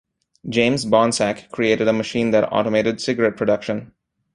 [0.49, 3.93] James Bonsack created a machine that automated cigarette production.